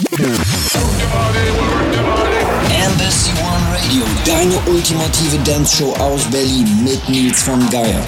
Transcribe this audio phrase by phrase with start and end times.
[0.00, 0.57] Yeah.
[4.66, 8.00] Ultimative Dance-Show aus Berlin mit Nils von Geier.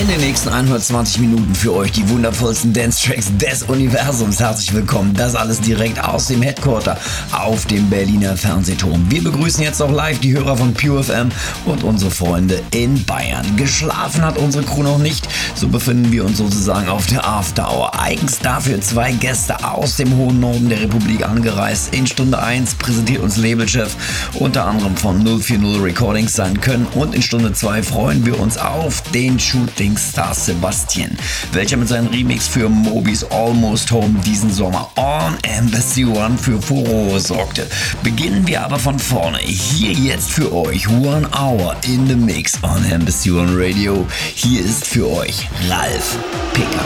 [0.00, 4.40] In den nächsten 120 Minuten für euch die wundervollsten Dance-Tracks des Universums.
[4.40, 5.14] Herzlich willkommen.
[5.14, 6.98] Das alles direkt aus dem Headquarter
[7.30, 9.06] auf dem Berliner Fernsehturm.
[9.08, 11.28] Wir begrüßen jetzt auch live die Hörer von PureFM
[11.64, 13.56] und unsere Freunde in Bayern.
[13.56, 17.98] Geschlafen hat unsere Crew noch nicht, so befinden wir uns sozusagen auf der After-Hour.
[17.98, 21.94] Eigens dafür zwei Gäste aus dem hohen Norden der Republik angereist.
[21.94, 23.94] In Stunde 1 präsentiert uns Labelchef
[24.34, 29.02] unter anderem von 040 Recordings sein können und in Stunde 2 freuen wir uns auf
[29.12, 31.16] den Shooting Star Sebastian,
[31.52, 37.18] welcher mit seinem Remix für Mobis Almost Home diesen Sommer on Embassy One für Furore
[37.20, 37.66] sorgte.
[38.02, 39.38] Beginnen wir aber von vorne.
[39.38, 44.06] Hier jetzt für euch One Hour in the Mix on Embassy One Radio.
[44.34, 46.18] Hier ist für euch Ralf
[46.52, 46.84] Picker.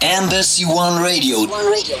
[0.00, 1.40] Embassy One Radio.
[1.40, 1.96] One Radio.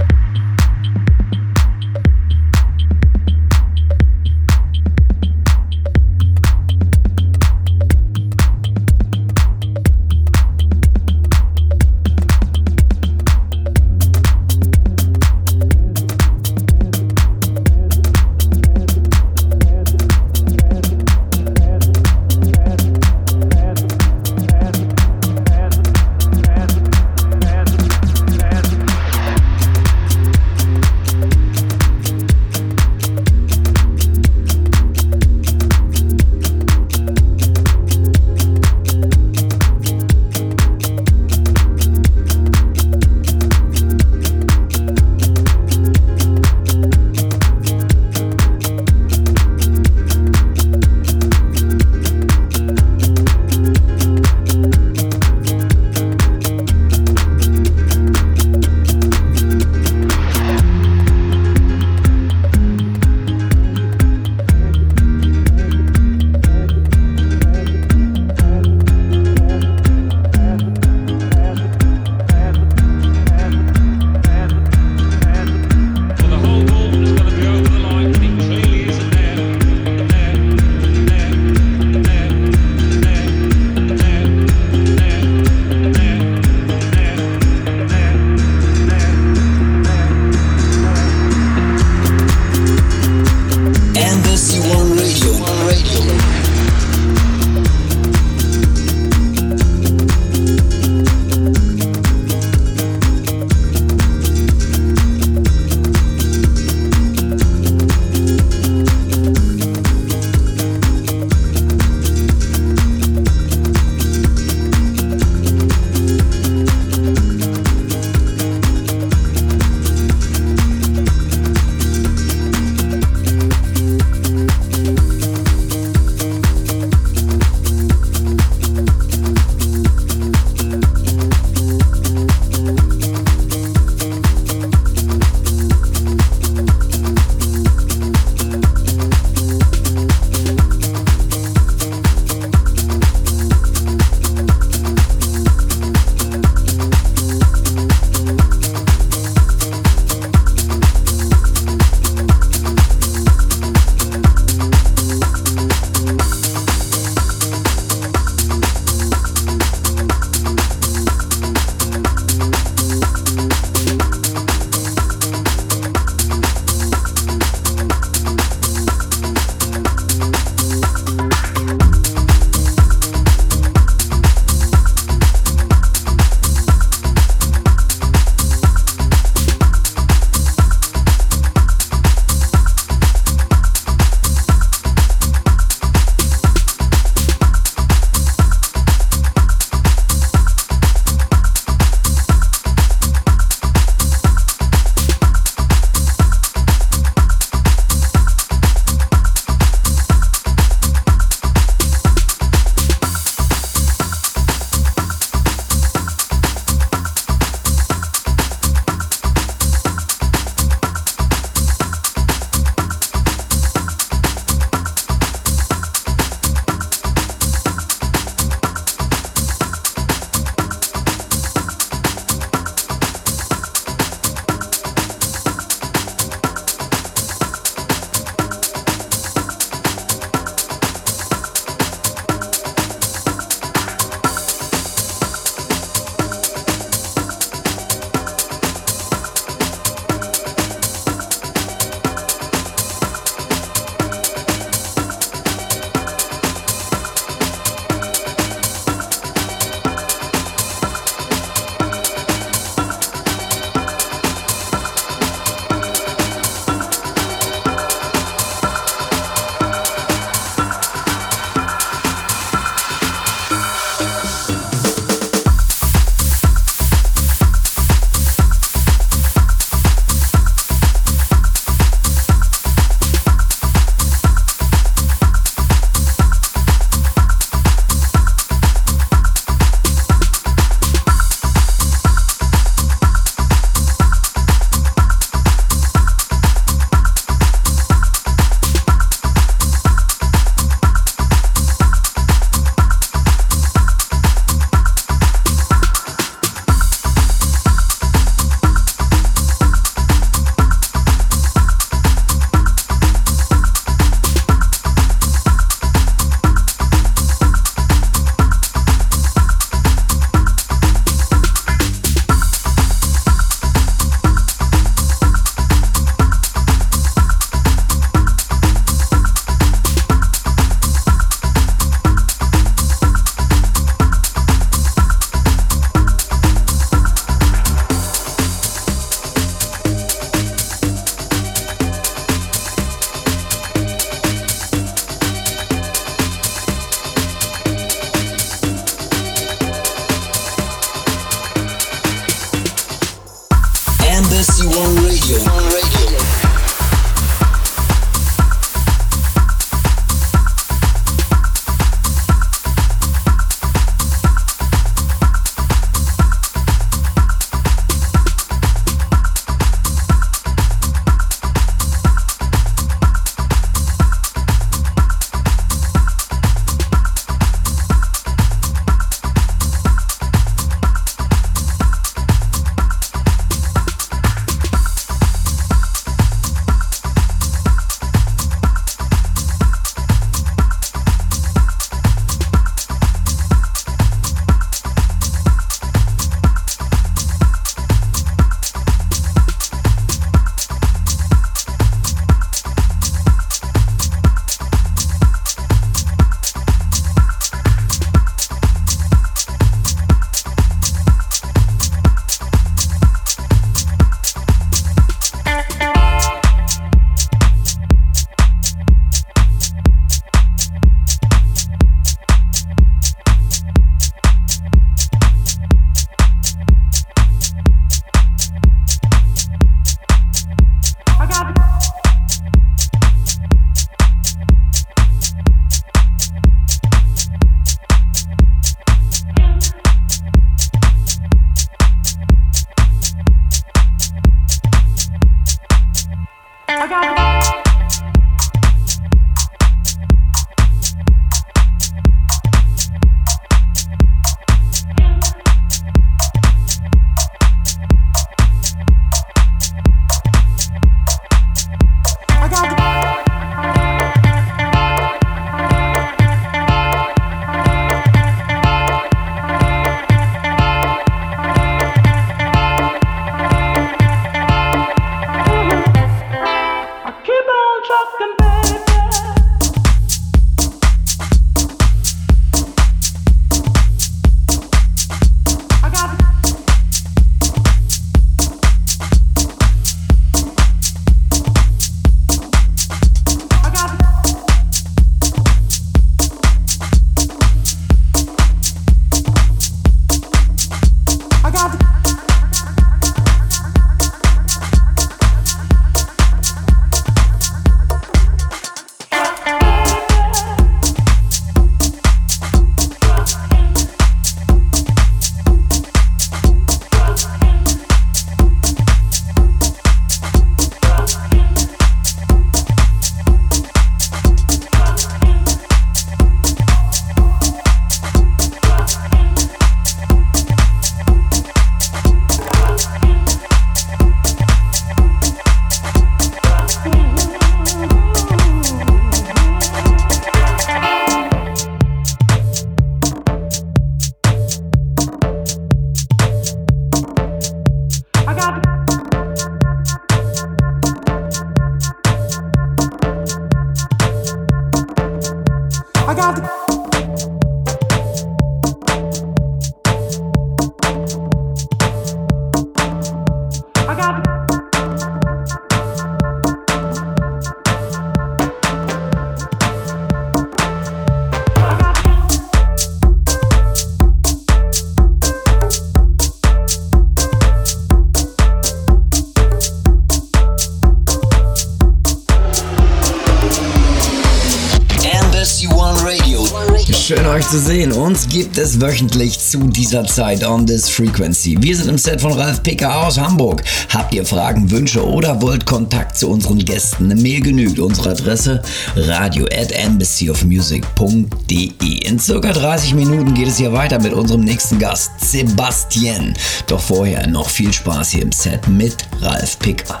[577.52, 577.92] Zu sehen.
[577.92, 581.54] Uns gibt es wöchentlich zu dieser Zeit on this frequency.
[581.60, 583.62] Wir sind im Set von Ralf Picker aus Hamburg.
[583.90, 587.10] Habt ihr Fragen, Wünsche oder wollt Kontakt zu unseren Gästen?
[587.10, 587.78] Eine Mail genügt.
[587.78, 588.62] Unsere Adresse
[588.96, 592.08] radio at embassyofmusic.de.
[592.08, 596.32] In circa 30 Minuten geht es hier weiter mit unserem nächsten Gast, Sebastian.
[596.68, 600.00] Doch vorher noch viel Spaß hier im Set mit Ralf Picker.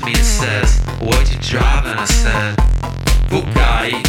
[0.00, 0.14] Drive?
[0.16, 1.98] And says, What you driving?
[1.98, 2.56] I said,
[3.30, 4.02] Bugatti.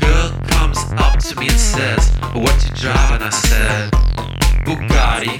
[0.00, 3.12] Girl comes up to me and says, What you drive?
[3.12, 3.90] And I said,
[4.64, 5.36] Bugatti.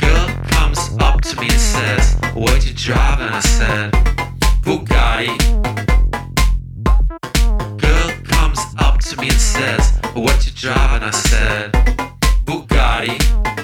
[0.00, 3.28] Girl comes up to me and says, What you driving?
[3.28, 3.92] I said,
[4.62, 5.36] Bugatti.
[7.78, 11.02] Girl comes up to me and says, What you drive?
[11.02, 11.72] And I said,
[12.44, 13.57] Bugatti.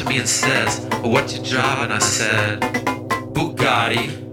[0.00, 1.82] To me and says, What you drive?
[1.82, 2.60] And I said,
[3.34, 4.29] Bugatti.